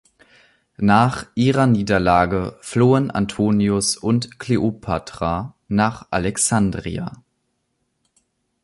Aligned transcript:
Nach 0.77 1.27
ihrer 1.35 1.67
Niederlage 1.67 2.57
flohen 2.61 3.11
Antonius 3.11 3.97
und 3.97 4.39
Kleopatra 4.39 5.53
nach 5.67 6.07
Alexandria. 6.09 7.21